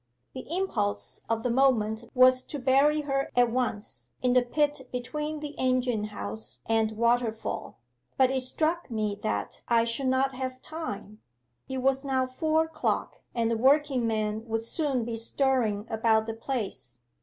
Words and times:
The 0.33 0.47
impulse 0.51 1.21
of 1.29 1.43
the 1.43 1.51
moment 1.51 2.05
was 2.15 2.41
to 2.41 2.57
bury 2.57 3.01
her 3.01 3.29
at 3.35 3.51
once 3.51 4.09
in 4.23 4.33
the 4.33 4.41
pit 4.41 4.89
between 4.91 5.41
the 5.41 5.53
engine 5.59 6.05
house 6.05 6.59
and 6.65 6.93
waterfall; 6.97 7.77
but 8.17 8.31
it 8.31 8.41
struck 8.41 8.89
me 8.89 9.13
that 9.21 9.61
I 9.67 9.85
should 9.85 10.07
not 10.07 10.33
have 10.33 10.59
time. 10.63 11.21
It 11.69 11.83
was 11.83 12.03
now 12.03 12.25
four 12.25 12.63
o'clock, 12.63 13.19
and 13.35 13.51
the 13.51 13.57
working 13.57 14.07
men 14.07 14.43
would 14.47 14.63
soon 14.65 15.05
be 15.05 15.17
stirring 15.17 15.85
about 15.87 16.25
the 16.25 16.33
place. 16.33 16.97